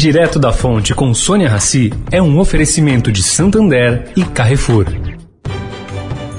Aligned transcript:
Direto 0.00 0.38
da 0.38 0.50
Fonte 0.50 0.94
com 0.94 1.12
Sônia 1.12 1.46
Rassi 1.46 1.92
é 2.10 2.22
um 2.22 2.38
oferecimento 2.38 3.12
de 3.12 3.22
Santander 3.22 4.10
e 4.16 4.24
Carrefour. 4.24 4.86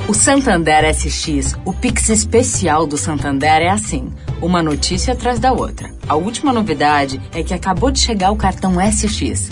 O 0.08 0.16
Santander 0.16 0.84
SX, 0.92 1.55
o 1.63 1.71
Pix 1.71 2.10
especial 2.10 2.88
do 2.88 2.97
Santander 2.97 3.62
é 3.62 3.70
assim, 3.70 4.10
uma 4.42 4.63
notícia 4.63 5.13
atrás 5.13 5.38
da 5.38 5.54
outra. 5.54 5.92
A 6.10 6.16
última 6.16 6.52
novidade 6.52 7.21
é 7.36 7.44
que 7.44 7.54
acabou 7.54 7.92
de 7.92 8.00
chegar 8.00 8.32
o 8.32 8.36
cartão 8.36 8.78
SX. 8.82 9.52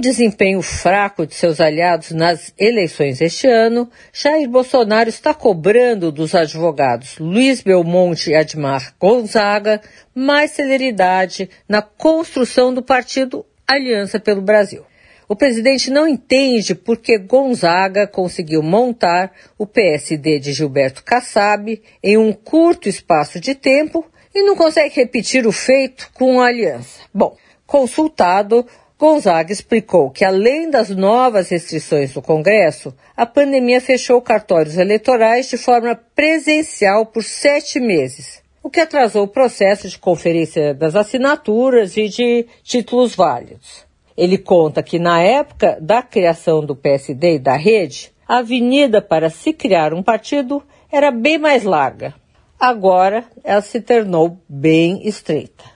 Desempenho 0.00 0.60
fraco 0.62 1.26
de 1.26 1.34
seus 1.34 1.60
aliados 1.60 2.10
nas 2.10 2.52
eleições 2.58 3.20
este 3.20 3.46
ano, 3.46 3.90
Jair 4.12 4.48
Bolsonaro 4.48 5.08
está 5.08 5.32
cobrando 5.32 6.12
dos 6.12 6.34
advogados 6.34 7.18
Luiz 7.18 7.62
Belmonte 7.62 8.30
e 8.30 8.34
Admar 8.34 8.94
Gonzaga 9.00 9.80
mais 10.14 10.50
celeridade 10.50 11.48
na 11.68 11.80
construção 11.80 12.72
do 12.74 12.82
partido 12.82 13.44
Aliança 13.66 14.20
pelo 14.20 14.42
Brasil. 14.42 14.84
O 15.28 15.34
presidente 15.34 15.90
não 15.90 16.06
entende 16.06 16.74
por 16.74 16.98
que 16.98 17.18
Gonzaga 17.18 18.06
conseguiu 18.06 18.62
montar 18.62 19.32
o 19.58 19.66
PSD 19.66 20.38
de 20.38 20.52
Gilberto 20.52 21.02
Kassab 21.02 21.82
em 22.02 22.16
um 22.16 22.32
curto 22.32 22.88
espaço 22.88 23.40
de 23.40 23.54
tempo 23.54 24.04
e 24.34 24.42
não 24.44 24.54
consegue 24.54 24.94
repetir 24.94 25.46
o 25.46 25.52
feito 25.52 26.10
com 26.14 26.40
a 26.40 26.46
aliança. 26.46 27.00
Bom, 27.12 27.36
consultado, 27.66 28.64
Gonzaga 28.98 29.52
explicou 29.52 30.10
que, 30.10 30.24
além 30.24 30.70
das 30.70 30.88
novas 30.88 31.50
restrições 31.50 32.14
do 32.14 32.22
Congresso, 32.22 32.94
a 33.14 33.26
pandemia 33.26 33.78
fechou 33.78 34.22
cartórios 34.22 34.78
eleitorais 34.78 35.50
de 35.50 35.58
forma 35.58 35.94
presencial 36.14 37.04
por 37.04 37.22
sete 37.22 37.78
meses, 37.78 38.42
o 38.62 38.70
que 38.70 38.80
atrasou 38.80 39.24
o 39.24 39.28
processo 39.28 39.86
de 39.86 39.98
conferência 39.98 40.72
das 40.72 40.96
assinaturas 40.96 41.94
e 41.98 42.08
de 42.08 42.46
títulos 42.62 43.14
válidos. 43.14 43.84
Ele 44.16 44.38
conta 44.38 44.82
que, 44.82 44.98
na 44.98 45.20
época 45.20 45.76
da 45.78 46.02
criação 46.02 46.64
do 46.64 46.74
PSD 46.74 47.34
e 47.34 47.38
da 47.38 47.54
rede, 47.54 48.10
a 48.26 48.38
avenida 48.38 49.02
para 49.02 49.28
se 49.28 49.52
criar 49.52 49.92
um 49.92 50.02
partido 50.02 50.62
era 50.90 51.10
bem 51.10 51.36
mais 51.36 51.64
larga. 51.64 52.14
Agora 52.58 53.26
ela 53.44 53.60
se 53.60 53.78
tornou 53.82 54.38
bem 54.48 55.06
estreita. 55.06 55.75